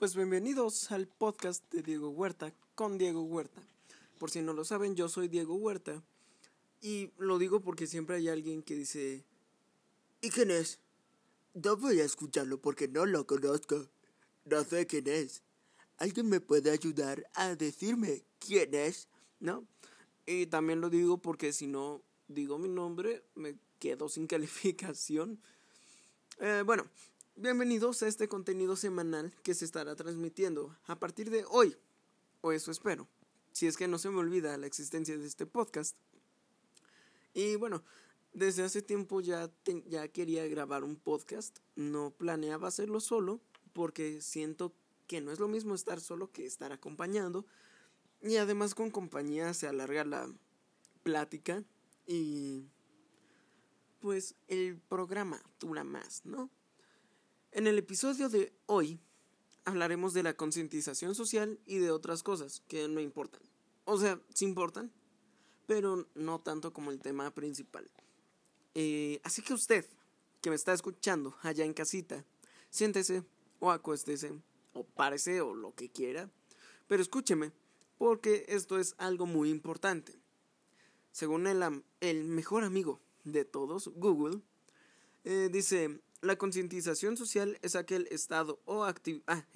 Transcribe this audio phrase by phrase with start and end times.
[0.00, 3.60] Pues bienvenidos al podcast de Diego Huerta con Diego Huerta.
[4.18, 6.02] Por si no lo saben, yo soy Diego Huerta.
[6.80, 9.26] Y lo digo porque siempre hay alguien que dice,
[10.22, 10.78] ¿y quién es?
[11.52, 13.90] No voy a escucharlo porque no lo conozco.
[14.46, 15.42] No sé quién es.
[15.98, 19.06] ¿Alguien me puede ayudar a decirme quién es?
[19.38, 19.66] ¿No?
[20.24, 25.38] Y también lo digo porque si no digo mi nombre, me quedo sin calificación.
[26.38, 26.86] Eh, bueno,
[27.36, 31.74] Bienvenidos a este contenido semanal que se estará transmitiendo a partir de hoy,
[32.42, 33.08] o eso espero,
[33.52, 35.96] si es que no se me olvida la existencia de este podcast.
[37.32, 37.82] Y bueno,
[38.34, 39.50] desde hace tiempo ya,
[39.86, 43.40] ya quería grabar un podcast, no planeaba hacerlo solo,
[43.72, 44.74] porque siento
[45.06, 47.46] que no es lo mismo estar solo que estar acompañando,
[48.20, 50.28] y además con compañía se alarga la
[51.04, 51.64] plática
[52.06, 52.66] y
[54.00, 56.50] pues el programa dura más, ¿no?
[57.52, 59.00] En el episodio de hoy
[59.64, 63.42] hablaremos de la concientización social y de otras cosas que no importan.
[63.86, 64.92] O sea, sí importan,
[65.66, 67.90] pero no tanto como el tema principal.
[68.76, 69.84] Eh, así que usted,
[70.40, 72.24] que me está escuchando allá en casita,
[72.70, 73.24] siéntese
[73.58, 74.32] o acuéstese
[74.72, 76.30] o párese o lo que quiera,
[76.86, 77.50] pero escúcheme,
[77.98, 80.14] porque esto es algo muy importante.
[81.10, 84.40] Según el, mejor amigo de todos, Google,
[85.24, 89.24] eh, dice, la concientización social es aquel estado o actividad.
[89.26, 89.46] Ah.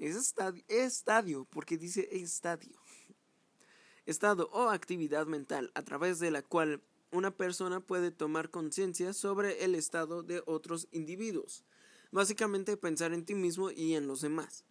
[4.06, 9.64] Estado o actividad mental a través de la cual una persona puede tomar conciencia sobre
[9.64, 11.64] el estado de otros individuos.
[12.10, 14.64] Básicamente pensar en ti mismo y en los demás.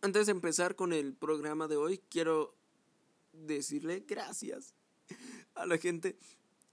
[0.00, 2.54] Antes de empezar con el programa de hoy, quiero
[3.32, 4.74] decirle gracias
[5.54, 6.16] a la gente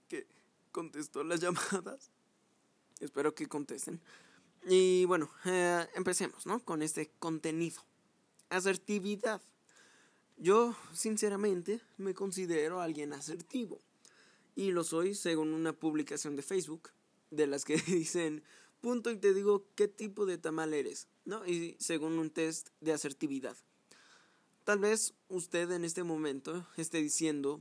[0.08, 0.26] que
[0.72, 2.12] contestó las llamadas
[3.00, 4.00] Espero que contesten.
[4.68, 6.64] Y bueno, eh, empecemos, ¿no?
[6.64, 7.82] Con este contenido.
[8.48, 9.40] Asertividad.
[10.36, 13.80] Yo, sinceramente, me considero alguien asertivo.
[14.54, 16.90] Y lo soy según una publicación de Facebook,
[17.30, 18.42] de las que dicen,
[18.80, 21.46] punto y te digo qué tipo de tamal eres, ¿no?
[21.46, 23.56] Y según un test de asertividad.
[24.64, 27.60] Tal vez usted en este momento esté diciendo,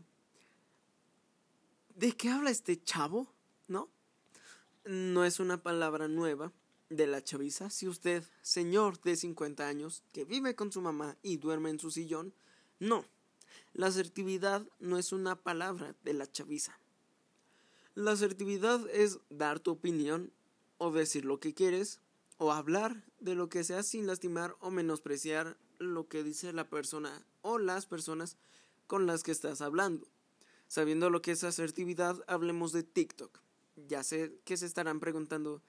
[1.96, 3.32] ¿de qué habla este chavo?
[3.68, 3.90] ¿No?
[4.85, 6.51] No es una palabra nueva
[6.90, 7.69] de la chaviza.
[7.69, 11.91] Si usted, señor de 50 años, que vive con su mamá y duerme en su
[11.91, 12.34] sillón,
[12.79, 13.06] no.
[13.73, 16.79] La asertividad no es una palabra de la chaviza.
[17.96, 20.31] La asertividad es dar tu opinión
[20.78, 22.00] o decir lo que quieres
[22.38, 27.25] o hablar de lo que sea sin lastimar o menospreciar lo que dice la persona
[27.41, 28.38] o las personas
[28.88, 30.07] con las que estás hablando.
[30.67, 33.45] Sabiendo lo que es asertividad, hablemos de TikTok
[33.75, 35.62] ya sé que se estarán preguntando,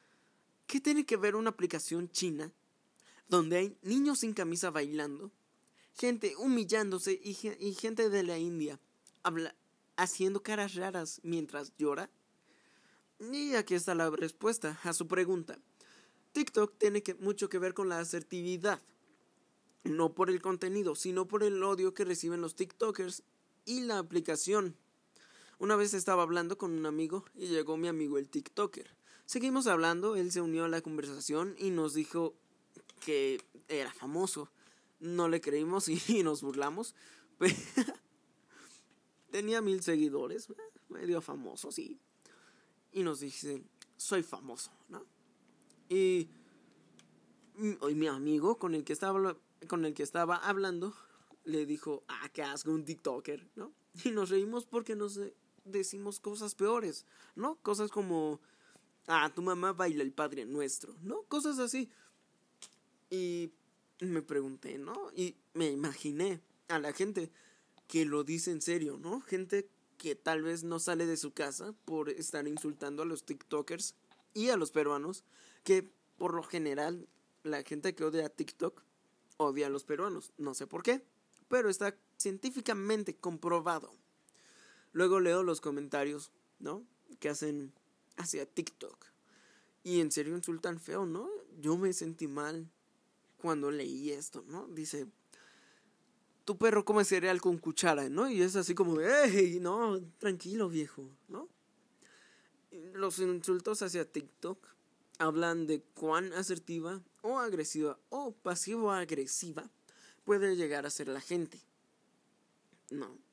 [0.66, 2.52] ¿qué tiene que ver una aplicación china
[3.28, 5.32] donde hay niños sin camisa bailando,
[5.94, 8.78] gente humillándose y, gente de la India
[9.96, 12.10] haciendo caras raras mientras llora?
[13.18, 15.58] Y aquí está la respuesta a su pregunta.
[16.32, 18.80] TikTok tiene mucho que ver con la asertividad,
[19.84, 23.22] no por el contenido, sino por el odio que reciben los TikTokers
[23.64, 24.76] y la aplicación
[25.58, 28.96] una vez estaba hablando con un amigo y llegó mi amigo el TikToker.
[29.24, 32.34] Seguimos hablando, él se unió a la conversación y nos dijo
[33.04, 34.50] que era famoso.
[35.00, 36.94] No le creímos y nos burlamos.
[39.30, 40.48] Tenía mil seguidores,
[40.88, 41.98] medio famoso, sí.
[42.92, 43.62] Y nos dice,
[43.96, 45.04] soy famoso, ¿no?
[45.88, 46.28] Y,
[47.80, 49.36] hoy mi amigo con el que estaba
[49.68, 50.94] con el que estaba hablando
[51.44, 53.72] le dijo, ah, qué asco un TikToker, ¿no?
[54.04, 55.34] Y nos reímos porque no sé,
[55.66, 57.04] decimos cosas peores,
[57.34, 57.56] ¿no?
[57.62, 58.40] Cosas como,
[59.06, 61.22] ah, tu mamá baila el Padre Nuestro, ¿no?
[61.24, 61.90] Cosas así.
[63.10, 63.52] Y
[64.00, 65.10] me pregunté, ¿no?
[65.14, 67.30] Y me imaginé a la gente
[67.88, 69.20] que lo dice en serio, ¿no?
[69.20, 69.68] Gente
[69.98, 73.94] que tal vez no sale de su casa por estar insultando a los TikTokers
[74.34, 75.24] y a los peruanos,
[75.64, 75.88] que
[76.18, 77.08] por lo general
[77.42, 78.82] la gente que odia a TikTok
[79.38, 81.02] odia a los peruanos, no sé por qué,
[81.48, 83.92] pero está científicamente comprobado.
[84.96, 86.82] Luego leo los comentarios, ¿no?
[87.20, 87.70] Que hacen
[88.16, 88.96] hacia TikTok.
[89.84, 91.28] Y en serio insultan feo, ¿no?
[91.60, 92.66] Yo me sentí mal
[93.36, 94.66] cuando leí esto, ¿no?
[94.68, 95.06] Dice,
[96.46, 98.30] tu perro come cereal con cuchara, ¿no?
[98.30, 99.58] Y es así como, ¡hey!
[99.60, 101.46] No, tranquilo, viejo, ¿no?
[102.94, 104.66] Los insultos hacia TikTok
[105.18, 109.68] hablan de cuán asertiva o agresiva o pasivo-agresiva
[110.24, 111.60] puede llegar a ser la gente.
[112.88, 113.25] No.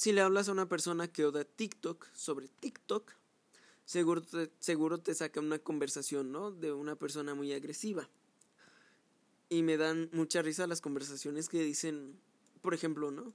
[0.00, 3.12] Si le hablas a una persona que odia TikTok sobre TikTok,
[3.84, 6.50] seguro te, seguro te saca una conversación, ¿no?
[6.50, 8.08] De una persona muy agresiva.
[9.50, 12.18] Y me dan mucha risa las conversaciones que dicen,
[12.62, 13.34] por ejemplo, ¿no?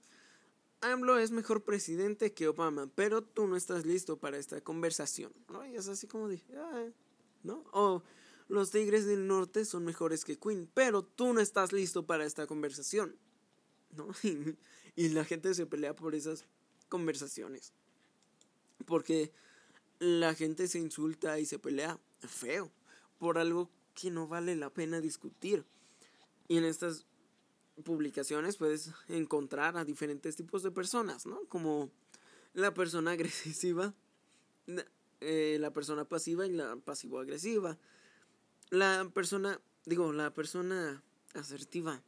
[0.81, 5.63] AMLO es mejor presidente que Obama, pero tú no estás listo para esta conversación, ¿no?
[5.67, 6.87] Y es así como dije, ah,
[7.43, 7.63] ¿no?
[7.73, 8.01] O
[8.47, 12.47] los Tigres del Norte son mejores que Queen, pero tú no estás listo para esta
[12.47, 13.15] conversación,
[13.91, 14.07] ¿no?
[14.95, 16.45] y la gente se pelea por esas
[16.89, 17.73] conversaciones.
[18.85, 19.31] Porque
[19.99, 22.71] la gente se insulta y se pelea feo
[23.17, 25.65] por algo que no vale la pena discutir.
[26.47, 27.05] Y en estas
[27.83, 31.41] publicaciones puedes encontrar a diferentes tipos de personas, ¿no?
[31.49, 31.89] Como
[32.53, 33.93] la persona agresiva,
[35.21, 37.77] eh, la persona pasiva y la pasivo-agresiva.
[38.69, 41.03] La persona, digo, la persona
[41.33, 42.01] asertiva.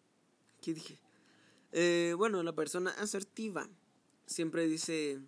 [0.61, 0.99] ¿Qué dije?
[1.71, 3.69] Eh, bueno, la persona asertiva
[4.25, 5.19] siempre dice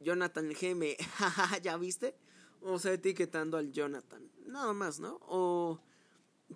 [0.00, 0.96] Jonathan Geme,
[1.62, 2.14] ¿ya viste?
[2.60, 4.30] O sea, etiquetando al Jonathan.
[4.46, 5.18] Nada más, ¿no?
[5.22, 5.80] O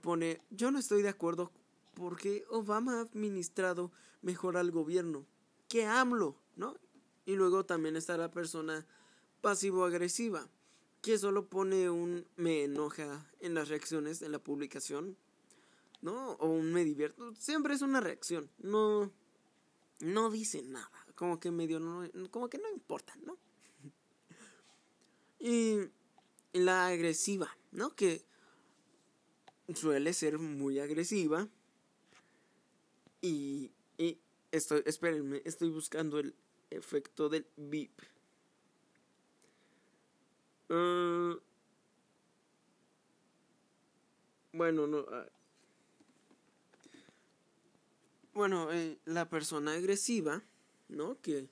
[0.03, 1.53] pone, yo no estoy de acuerdo
[1.95, 3.93] porque Obama ha administrado
[4.23, 5.27] mejor al gobierno
[5.69, 6.77] que AMLO, ¿no?
[7.27, 8.87] Y luego también está la persona
[9.41, 10.49] pasivo-agresiva,
[11.01, 15.17] que solo pone un me enoja en las reacciones de la publicación,
[16.03, 16.33] ¿no?
[16.35, 17.35] O un me divierto.
[17.37, 19.13] Siempre es una reacción, no,
[20.01, 23.39] no dice nada, como que medio no, como que no importa, ¿no?
[25.39, 25.79] y
[26.53, 27.95] la agresiva, ¿no?
[27.95, 28.25] Que
[29.75, 31.49] suele ser muy agresiva.
[33.21, 34.19] Y, y
[34.51, 36.35] estoy, espérenme, estoy buscando el
[36.71, 37.93] efecto del beep.
[40.71, 41.39] Uh,
[44.53, 45.01] bueno, no.
[45.01, 45.40] Uh,
[48.35, 50.43] bueno, eh, la persona agresiva,
[50.89, 51.21] ¿no?
[51.21, 51.49] Que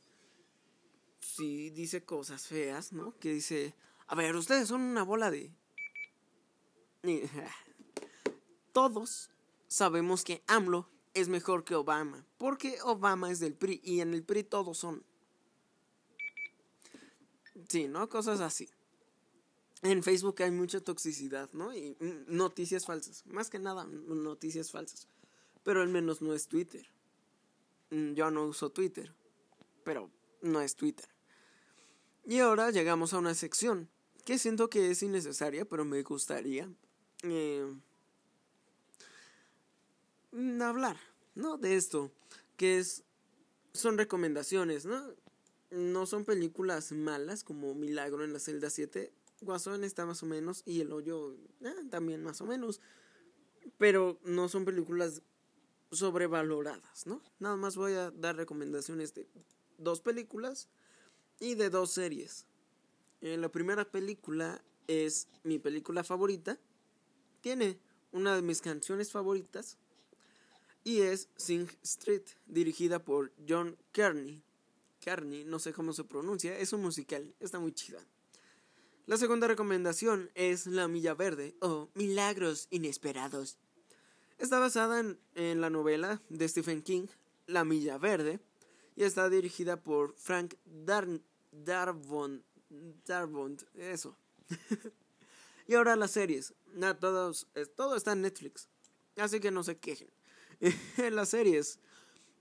[1.21, 3.17] si dice cosas feas, ¿no?
[3.19, 3.75] Que dice,
[4.07, 5.53] a ver, ustedes son una bola de...
[8.73, 9.31] Todos
[9.67, 14.23] sabemos que AMLO es mejor que Obama, porque Obama es del PRI y en el
[14.23, 15.05] PRI todos son.
[17.69, 18.09] Sí, ¿no?
[18.09, 18.69] Cosas así.
[19.83, 21.75] En Facebook hay mucha toxicidad, ¿no?
[21.75, 21.97] Y
[22.27, 23.25] noticias falsas.
[23.27, 25.09] Más que nada, noticias falsas.
[25.69, 26.87] Pero al menos no es Twitter.
[27.91, 29.13] Mm, yo no uso Twitter.
[29.85, 30.11] Pero
[30.41, 31.07] no es Twitter.
[32.25, 33.87] Y ahora llegamos a una sección
[34.25, 36.71] que siento que es innecesaria, pero me gustaría
[37.23, 37.71] eh,
[40.33, 40.97] mm, hablar,
[41.35, 41.59] ¿no?
[41.59, 42.13] De esto,
[42.57, 43.05] que es,
[43.75, 45.13] son recomendaciones, ¿no?
[45.71, 49.13] No son películas malas como Milagro en la celda 7,
[49.43, 52.81] Guasón está más o menos y El Hoyo eh, también más o menos,
[53.77, 55.21] pero no son películas
[55.91, 57.23] sobrevaloradas, ¿no?
[57.39, 59.27] Nada más voy a dar recomendaciones de
[59.79, 60.69] dos películas
[61.41, 62.47] y de dos series.
[63.21, 66.59] Eh, la primera película es mi película favorita.
[67.41, 67.79] Tiene
[68.13, 69.79] una de mis canciones favoritas
[70.85, 74.43] y es Sing Street, dirigida por John Kearney.
[75.01, 78.05] Kearney, no sé cómo se pronuncia, es un musical, está muy chida.
[79.07, 83.59] La segunda recomendación es La Milla Verde o Milagros Inesperados.
[84.39, 85.01] Está basada
[85.35, 87.09] en, la novela de Stephen King,
[87.47, 88.39] La Milla Verde,
[88.95, 92.45] y está dirigida por Frank Darn Darvon,
[93.05, 94.17] Darvon, eso.
[95.67, 96.55] y ahora las series.
[97.01, 98.69] todos, todo está en Netflix.
[99.17, 100.09] Así que no se quejen.
[101.11, 101.81] las series.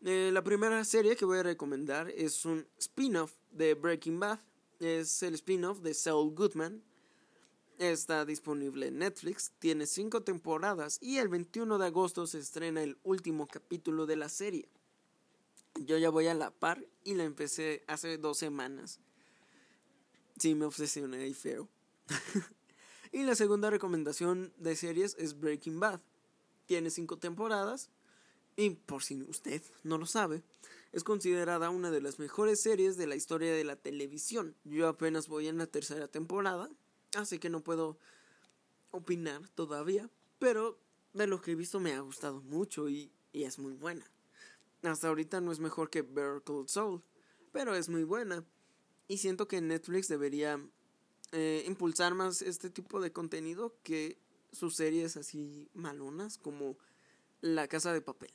[0.05, 4.39] Eh, la primera serie que voy a recomendar es un spin-off de Breaking Bad.
[4.79, 6.83] Es el spin-off de Saul Goodman.
[7.77, 12.97] Está disponible en Netflix, tiene cinco temporadas y el 21 de agosto se estrena el
[13.03, 14.67] último capítulo de la serie.
[15.75, 18.99] Yo ya voy a la par y la empecé hace dos semanas.
[20.39, 21.69] Sí, me obsesioné y feo.
[23.11, 26.01] y la segunda recomendación de series es Breaking Bad.
[26.65, 27.91] Tiene cinco temporadas
[28.55, 30.41] y por si usted no lo sabe,
[30.93, 34.55] es considerada una de las mejores series de la historia de la televisión.
[34.63, 36.71] Yo apenas voy en la tercera temporada,
[37.15, 37.97] así que no puedo
[38.91, 40.09] opinar todavía,
[40.39, 40.79] pero
[41.13, 44.09] de lo que he visto me ha gustado mucho y, y es muy buena.
[44.83, 47.01] Hasta ahorita no es mejor que Better Call Saul,
[47.51, 48.43] pero es muy buena.
[49.07, 50.59] Y siento que Netflix debería
[51.31, 54.17] eh, impulsar más este tipo de contenido que
[54.51, 56.77] sus series así malonas como
[57.41, 58.31] La Casa de Papel.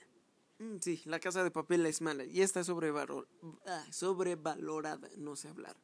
[0.59, 5.77] Mm, sí, La Casa de Papel es mala y está ah, sobrevalorada, no sé hablar.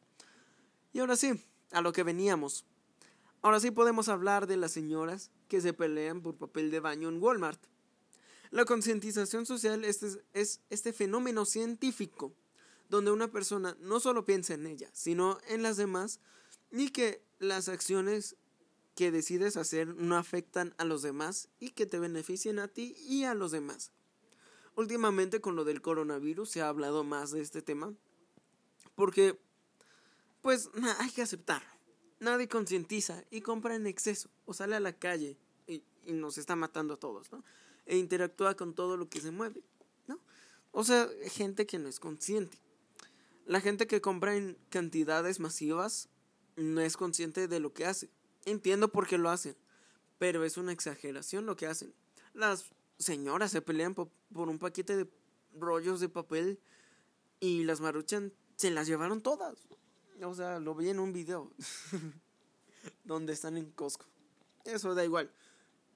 [0.93, 1.33] Y ahora sí,
[1.71, 2.65] a lo que veníamos.
[3.41, 7.23] Ahora sí podemos hablar de las señoras que se pelean por papel de baño en
[7.23, 7.61] Walmart.
[8.51, 12.33] La concientización social es, es este fenómeno científico
[12.89, 16.21] donde una persona no solo piensa en ella, sino en las demás
[16.71, 18.37] y que las acciones
[18.95, 23.25] que decides hacer no afectan a los demás y que te beneficien a ti y
[23.25, 23.93] a los demás.
[24.75, 27.95] Últimamente con lo del coronavirus se ha hablado más de este tema
[28.95, 29.39] porque
[30.43, 31.78] pues hay que aceptarlo.
[32.21, 36.95] Nadie concientiza y compra en exceso o sale a la calle y, nos está matando
[36.95, 37.45] a todos, ¿no?
[37.85, 39.63] E interactúa con todo lo que se mueve,
[40.07, 40.19] ¿no?
[40.73, 42.57] O sea, gente que no es consciente.
[43.47, 46.09] La gente que compra en cantidades masivas
[46.57, 48.11] no es consciente de lo que hace.
[48.47, 49.55] Entiendo por qué lo hacen,
[50.19, 51.93] pero es una exageración lo que hacen.
[52.33, 54.11] Las señoras se pelean por
[54.49, 55.09] un paquete de
[55.55, 56.59] rollos de papel
[57.41, 59.69] y las maruchan se las llevaron todas.
[60.23, 61.51] O sea, lo vi en un video
[63.05, 64.07] donde están en Costco.
[64.65, 65.31] Eso da igual.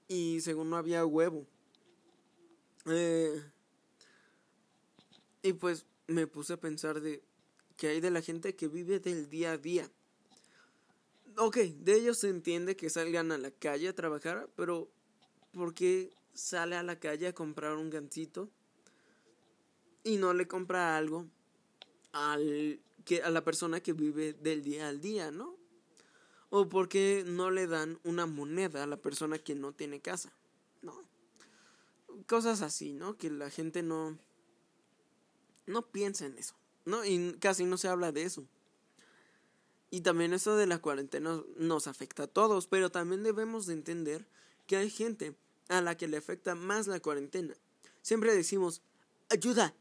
[0.08, 1.46] Y según no había huevo.
[2.86, 3.42] Eh,
[5.42, 7.22] y pues me puse a pensar de
[7.76, 9.90] que hay de la gente que vive del día a día.
[11.36, 14.88] Ok, de ellos se entiende que salgan a la calle a trabajar, pero
[15.52, 18.50] ¿por qué sale a la calle a comprar un gancito
[20.04, 21.26] y no le compra algo
[22.12, 25.56] al que a la persona que vive del día al día, ¿no?
[26.50, 30.32] O porque no le dan una moneda a la persona que no tiene casa,
[30.82, 30.94] ¿no?
[32.26, 33.16] Cosas así, ¿no?
[33.16, 34.18] Que la gente no
[35.66, 36.54] no piensa en eso,
[36.84, 37.04] ¿no?
[37.04, 38.46] Y casi no se habla de eso.
[39.90, 44.26] Y también eso de la cuarentena nos afecta a todos, pero también debemos de entender
[44.66, 45.36] que hay gente
[45.68, 47.54] a la que le afecta más la cuarentena.
[48.00, 48.82] Siempre decimos,
[49.28, 49.74] ayuda,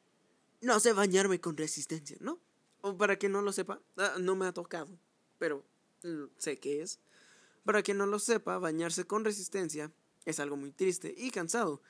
[0.62, 2.40] no sé bañarme con resistencia, ¿no?
[2.98, 4.98] Para que no lo sepa, ah, no me ha tocado,
[5.38, 5.64] pero
[6.38, 7.00] sé que es.
[7.64, 9.92] Para que no lo sepa, bañarse con resistencia
[10.26, 11.82] es algo muy triste y cansado,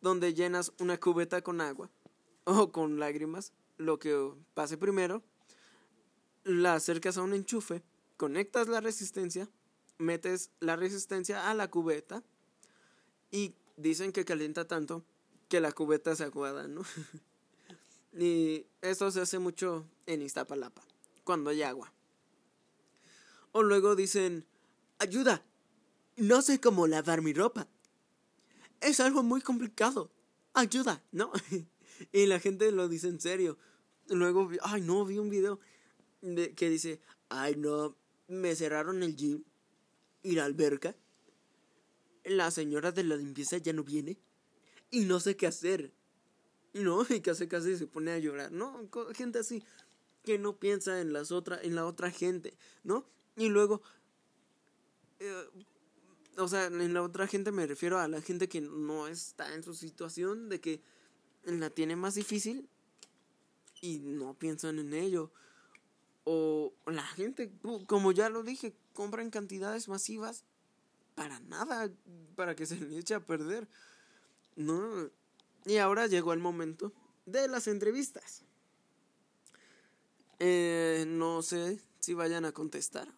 [0.00, 1.90] donde llenas una cubeta con agua
[2.44, 5.22] o con lágrimas, lo que pase primero,
[6.44, 7.82] la acercas a un enchufe,
[8.16, 9.48] conectas la resistencia,
[9.98, 12.22] metes la resistencia a la cubeta
[13.30, 15.04] y dicen que calienta tanto
[15.48, 16.82] que la cubeta se aguada, ¿no?
[18.12, 20.82] Y eso se hace mucho en Iztapalapa,
[21.24, 21.92] cuando hay agua.
[23.52, 24.46] O luego dicen,
[24.98, 25.44] ayuda,
[26.16, 27.68] no sé cómo lavar mi ropa.
[28.80, 30.10] Es algo muy complicado.
[30.54, 31.32] Ayuda, ¿no?
[32.12, 33.58] y la gente lo dice en serio.
[34.08, 35.60] Luego, ay, no, vi un video
[36.20, 37.96] de, que dice, ay, no,
[38.28, 39.44] me cerraron el gym
[40.22, 40.96] y la alberca.
[42.24, 44.18] La señora de la limpieza ya no viene
[44.90, 45.92] y no sé qué hacer.
[46.72, 48.88] No, y casi casi se pone a llorar, ¿no?
[49.14, 49.62] Gente así
[50.22, 53.06] que no piensa en las otra, en la otra gente, ¿no?
[53.36, 53.82] Y luego
[55.20, 55.48] eh,
[56.38, 59.62] o sea, en la otra gente me refiero a la gente que no está en
[59.62, 60.80] su situación, de que
[61.44, 62.68] la tiene más difícil
[63.80, 65.30] y no piensan en ello.
[66.24, 67.52] O la gente,
[67.86, 70.44] como ya lo dije, compra en cantidades masivas
[71.14, 71.90] para nada,
[72.36, 73.68] para que se le eche a perder.
[74.56, 75.10] No,
[75.64, 76.92] y ahora llegó el momento
[77.26, 78.44] de las entrevistas.
[80.38, 83.08] Eh, no sé si vayan a contestar.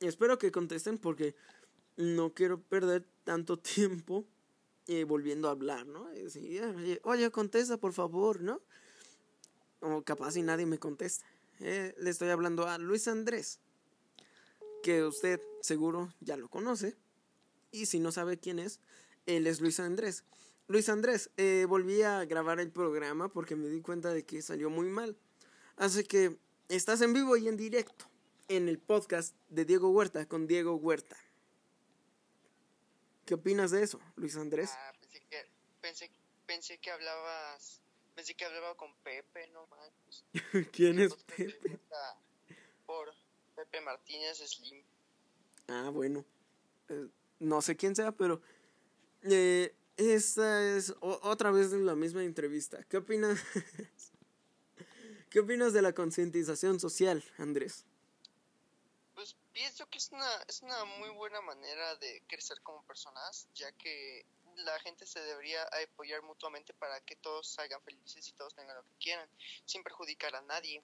[0.00, 1.34] Espero que contesten porque
[1.96, 4.24] no quiero perder tanto tiempo
[4.86, 6.08] eh, volviendo a hablar, ¿no?
[7.04, 8.60] oye, contesta por favor, ¿no?
[9.80, 11.24] O capaz si nadie me contesta.
[11.60, 13.60] Eh, le estoy hablando a Luis Andrés,
[14.82, 16.96] que usted seguro ya lo conoce.
[17.70, 18.80] Y si no sabe quién es,
[19.26, 20.24] él es Luis Andrés.
[20.68, 24.70] Luis Andrés, eh, volví a grabar el programa porque me di cuenta de que salió
[24.70, 25.16] muy mal.
[25.76, 26.38] Así que
[26.68, 28.06] estás en vivo y en directo
[28.48, 31.16] en el podcast de Diego Huerta con Diego Huerta.
[33.24, 34.70] ¿Qué opinas de eso, Luis Andrés?
[34.74, 35.46] Ah, pensé que,
[35.80, 36.10] pensé,
[36.46, 37.80] pensé que hablabas,
[38.14, 40.24] pensé que hablaba con Pepe, no más.
[40.72, 41.78] ¿Quién es Pepe?
[42.86, 43.12] Por
[43.54, 44.82] Pepe Martínez Slim.
[45.68, 46.24] Ah, bueno.
[46.88, 48.40] Eh, no sé quién sea, pero
[49.22, 49.74] eh,
[50.10, 52.82] esta es otra vez la misma entrevista.
[52.84, 53.38] ¿Qué opinas?
[55.30, 57.84] ¿Qué opinas de la concientización social, Andrés?
[59.14, 63.72] Pues pienso que es una, es una muy buena manera de crecer como personas, ya
[63.72, 68.76] que la gente se debería apoyar mutuamente para que todos salgan felices y todos tengan
[68.76, 69.28] lo que quieran,
[69.64, 70.82] sin perjudicar a nadie.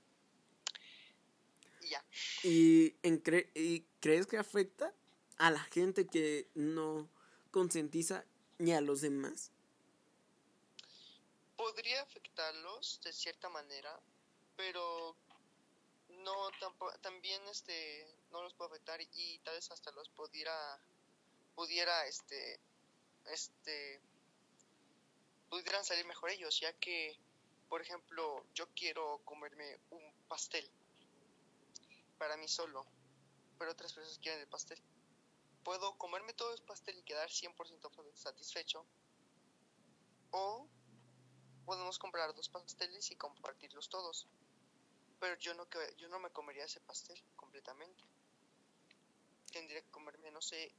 [1.82, 2.04] Y ya.
[2.42, 3.22] ¿Y, en
[3.54, 4.94] ¿Y crees que afecta
[5.36, 7.08] a la gente que no
[7.50, 8.24] concientiza
[8.58, 9.50] ni a los demás?
[11.56, 14.00] Podría afectarlos de cierta manera,
[14.56, 15.16] pero
[16.08, 16.50] no
[17.00, 20.78] también este no los puede afectar y tal vez hasta los pudiera
[21.54, 22.60] pudiera este
[23.26, 24.00] este
[25.48, 27.18] pudieran salir mejor ellos ya que
[27.68, 30.68] por ejemplo yo quiero comerme un pastel
[32.18, 32.84] para mí solo
[33.58, 34.80] pero otras personas quieren el pastel
[35.68, 38.86] puedo comerme todo el pastel y quedar 100% satisfecho.
[40.30, 40.66] O
[41.66, 44.26] podemos comprar dos pasteles y compartirlos todos.
[45.20, 48.02] Pero yo no, yo no me comería ese pastel completamente.
[49.52, 50.72] Tendría que comerme, no sé,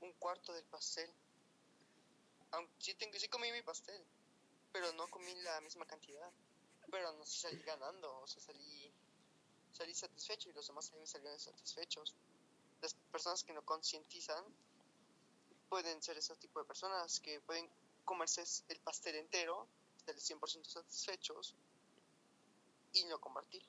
[0.00, 1.12] un cuarto del pastel.
[2.52, 4.00] Aunque sí, tengo, sí comí mi pastel,
[4.70, 6.30] pero no comí la misma cantidad.
[6.88, 8.94] Pero no sí salí ganando, o sea, salí,
[9.72, 12.14] salí satisfecho y los demás también salieron satisfechos.
[12.86, 14.44] Las personas que no concientizan
[15.68, 17.68] pueden ser ese tipo de personas que pueden
[18.04, 19.66] comerse el pastel entero,
[19.96, 21.56] estar 100% satisfechos
[22.92, 23.64] y no compartir.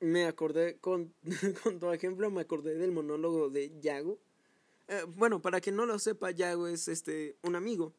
[0.00, 1.14] Me acordé, con,
[1.62, 4.18] con tu ejemplo, me acordé del monólogo de Yago.
[4.88, 7.92] Eh, bueno, para quien no lo sepa, Yago es este un amigo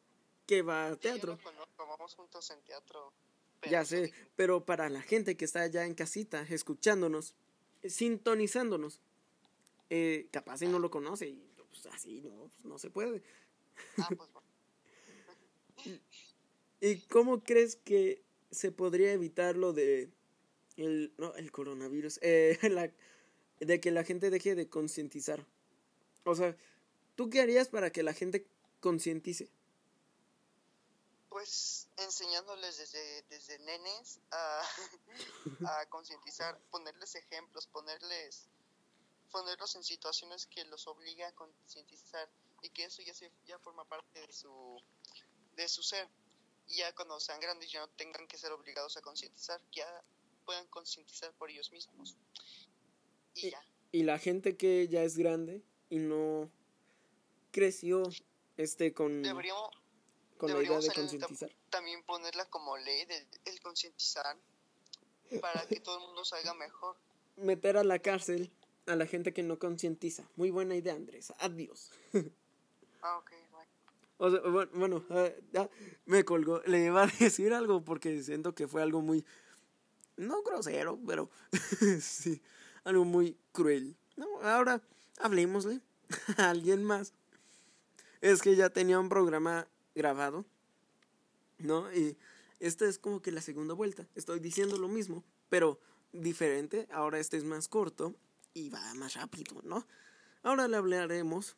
[0.46, 1.32] que va a Sí, yo teatro.
[1.36, 3.14] lo conozco, vamos juntos en teatro.
[3.60, 7.34] pero Ya sé, pero para la gente que está allá en casita, escuchándonos,
[7.82, 9.00] sintonizándonos,
[9.90, 13.22] eh, capaz y no lo conoce, y pues, así no, pues, no se puede.
[13.98, 14.48] Ah, pues bueno.
[16.80, 20.10] ¿Y cómo crees que se podría evitar lo de
[20.76, 22.20] el, no, el coronavirus?
[22.22, 22.92] Eh, la-
[23.60, 25.44] de que la gente deje de concientizar.
[26.24, 26.56] O sea,
[27.16, 28.46] ¿tú qué harías para que la gente
[28.80, 29.50] concientice?
[31.28, 34.62] Pues enseñándoles desde, desde nenes a,
[35.80, 38.48] a concientizar, ponerles ejemplos, ponerles,
[39.28, 42.28] ponerlos en situaciones que los obliga a concientizar
[42.62, 44.80] y que eso ya, se, ya forma parte de su,
[45.56, 46.08] de su ser.
[46.66, 49.86] Y ya cuando sean grandes ya no tengan que ser obligados a concientizar, ya
[50.44, 52.16] puedan concientizar por ellos mismos.
[53.34, 53.62] Y Y- ya.
[53.90, 56.50] Y la gente que ya es grande y no
[57.52, 58.02] creció
[58.58, 59.70] este con, Deberíamos,
[60.36, 61.50] con la idea de concientizar.
[61.70, 64.36] también ponerla como ley del el concientizar
[65.40, 66.96] para que todo el mundo salga mejor.
[67.36, 68.52] Meter a la cárcel
[68.88, 70.24] a la gente que no concientiza.
[70.36, 71.32] Muy buena idea, Andrés.
[71.38, 71.90] Adiós.
[73.02, 73.70] Ah, ok, bueno.
[74.18, 75.68] O sea, bu- bueno, ah, ah,
[76.06, 76.60] me colgó.
[76.66, 79.24] Le iba a decir algo porque siento que fue algo muy.
[80.16, 81.30] No grosero, pero
[82.00, 82.42] sí.
[82.84, 83.96] Algo muy cruel.
[84.16, 84.82] No, ahora
[85.18, 85.80] hablemosle
[86.36, 87.12] a alguien más.
[88.20, 90.44] Es que ya tenía un programa grabado,
[91.58, 91.92] ¿no?
[91.92, 92.16] Y
[92.58, 94.08] esta es como que la segunda vuelta.
[94.16, 95.78] Estoy diciendo lo mismo, pero
[96.12, 96.88] diferente.
[96.90, 98.16] Ahora este es más corto
[98.58, 99.86] y va más rápido, ¿no?
[100.42, 101.56] Ahora le hablaremos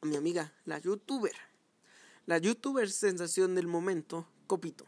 [0.00, 1.34] a mi amiga, la youtuber.
[2.26, 4.86] La youtuber sensación del momento, Copito.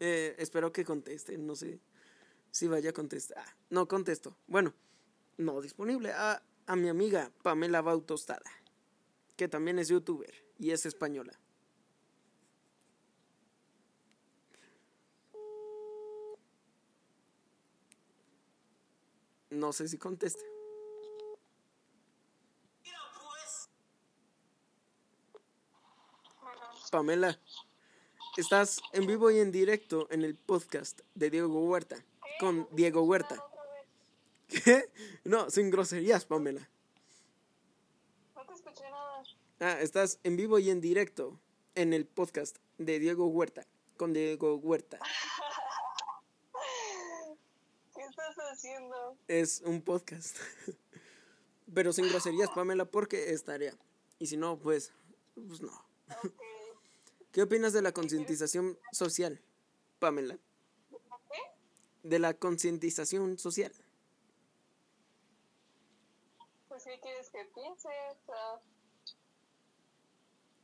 [0.00, 1.80] Eh, espero que conteste, no sé
[2.50, 3.38] si vaya a contestar.
[3.38, 4.36] Ah, no contesto.
[4.46, 4.74] Bueno,
[5.36, 6.12] no disponible.
[6.12, 8.50] A, a mi amiga Pamela Bautostada,
[9.36, 11.38] que también es youtuber y es española.
[19.50, 20.44] No sé si conteste.
[26.90, 27.38] Pamela,
[28.38, 32.02] estás en vivo y en directo en el podcast de Diego Huerta,
[32.40, 33.44] con Diego Huerta.
[34.48, 34.90] ¿Qué?
[35.24, 36.66] No, sin groserías, Pamela.
[38.34, 39.22] No te escuché nada.
[39.60, 41.38] Ah, estás en vivo y en directo
[41.74, 43.66] en el podcast de Diego Huerta,
[43.98, 44.98] con Diego Huerta.
[48.38, 49.16] ¿Qué haciendo?
[49.26, 50.36] Es un podcast.
[51.74, 53.74] Pero sin groserías, Pamela, porque es tarea.
[54.18, 54.92] Y si no, pues,
[55.34, 55.72] pues no.
[57.32, 59.40] ¿Qué opinas de la concientización social,
[59.98, 60.38] Pamela?
[60.90, 62.08] ¿Qué?
[62.08, 63.72] De la concientización social.
[66.68, 67.88] Pues, ¿qué quieres que piense?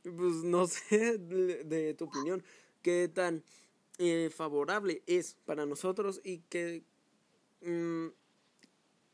[0.03, 2.43] Pues no sé de, de tu opinión,
[2.81, 3.43] qué tan
[3.97, 6.81] eh, favorable es para nosotros y mm,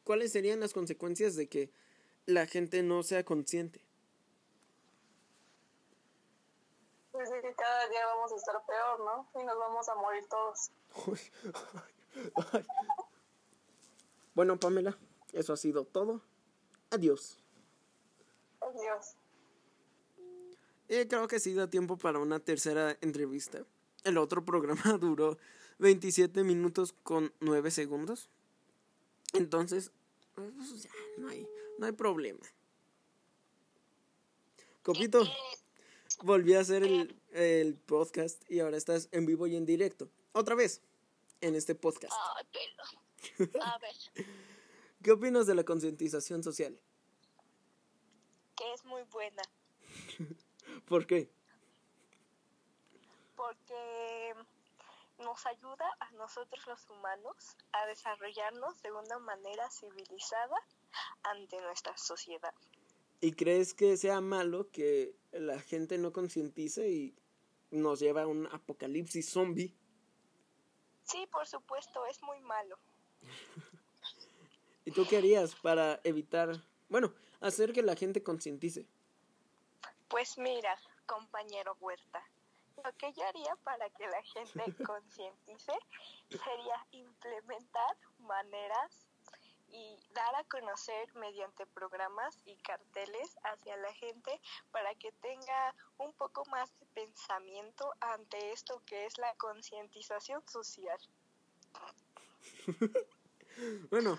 [0.03, 1.71] cuáles serían las consecuencias de que
[2.25, 3.81] la gente no sea consciente.
[7.21, 9.39] pues es que cada día vamos a estar peor, ¿no?
[9.39, 10.71] Y nos vamos a morir todos.
[14.33, 14.97] Bueno, Pamela,
[15.33, 16.21] eso ha sido todo.
[16.89, 17.37] Adiós.
[18.61, 19.17] Adiós.
[20.87, 23.65] Eh, creo que sí da tiempo para una tercera entrevista.
[24.05, 25.37] El otro programa duró
[25.79, 28.29] 27 minutos con 9 segundos.
[29.33, 29.91] Entonces,
[30.35, 32.45] pues ya, no hay, no hay problema.
[34.83, 35.23] Copito,
[36.23, 40.09] volví a hacer el, el podcast y ahora estás en vivo y en directo.
[40.31, 40.81] Otra vez,
[41.41, 42.13] en este podcast.
[42.37, 43.61] Ay, pelo.
[43.63, 44.25] A ver,
[45.03, 46.79] ¿Qué opinas de la concientización social?
[48.61, 49.41] que es muy buena.
[50.85, 51.31] ¿Por qué?
[53.35, 54.10] Porque
[55.21, 60.55] nos ayuda a nosotros los humanos a desarrollarnos de una manera civilizada
[61.23, 62.53] ante nuestra sociedad.
[63.21, 67.15] ¿Y crees que sea malo que la gente no concientice y
[67.69, 69.75] nos lleva a un apocalipsis zombie?
[71.03, 72.77] Sí, por supuesto, es muy malo.
[74.85, 78.87] ¿Y tú qué harías para evitar, bueno, hacer que la gente concientice?
[80.07, 82.23] Pues mira, compañero Huerta,
[82.83, 85.73] lo que yo haría para que la gente concientice
[86.29, 89.07] sería implementar maneras
[89.73, 94.41] y dar a conocer mediante programas y carteles hacia la gente
[94.71, 100.99] para que tenga un poco más de pensamiento ante esto que es la concientización social.
[103.89, 104.17] Bueno,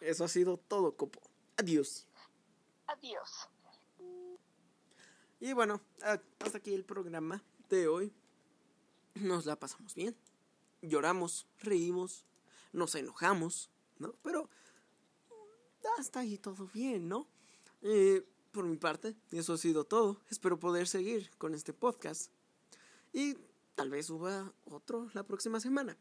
[0.00, 1.20] eso ha sido todo, Copo.
[1.56, 2.06] Adiós.
[2.88, 3.48] Adiós.
[5.40, 8.12] Y bueno, a- hasta aquí el programa de hoy.
[9.14, 10.16] Nos la pasamos bien.
[10.82, 12.24] Lloramos, reímos,
[12.72, 14.14] nos enojamos, ¿no?
[14.22, 14.50] Pero
[15.98, 17.28] hasta ahí todo bien, ¿no?
[17.82, 20.20] Eh, por mi parte, eso ha sido todo.
[20.30, 22.30] Espero poder seguir con este podcast.
[23.12, 23.36] Y
[23.74, 25.96] tal vez suba otro la próxima semana.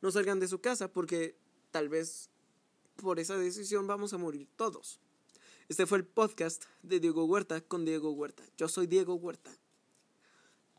[0.00, 1.36] No salgan de su casa porque
[1.70, 2.30] tal vez
[2.96, 5.00] por esa decisión vamos a morir todos.
[5.68, 8.42] Este fue el podcast de Diego Huerta con Diego Huerta.
[8.56, 9.50] Yo soy Diego Huerta.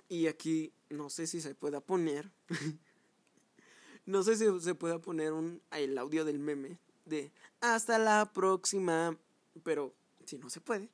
[0.10, 2.32] Y aquí no sé si se pueda poner.
[4.06, 9.18] no sé si se pueda poner un, el audio del meme de hasta la próxima.
[9.64, 9.94] Pero
[10.26, 10.90] si no se puede.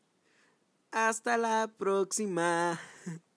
[0.92, 2.80] Hasta la próxima.